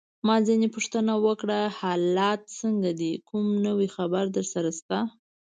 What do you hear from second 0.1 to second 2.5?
ما ځینې پوښتنه وکړه: حالات